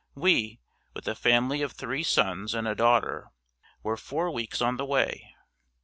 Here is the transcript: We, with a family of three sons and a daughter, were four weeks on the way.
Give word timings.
We, 0.15 0.59
with 0.95 1.07
a 1.07 1.13
family 1.13 1.61
of 1.61 1.73
three 1.73 2.01
sons 2.01 2.55
and 2.55 2.67
a 2.67 2.73
daughter, 2.73 3.29
were 3.83 3.97
four 3.97 4.31
weeks 4.31 4.59
on 4.59 4.77
the 4.77 4.83
way. 4.85 5.35